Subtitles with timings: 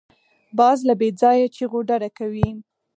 [0.57, 2.49] باز له بېځایه چیغو ډډه کوي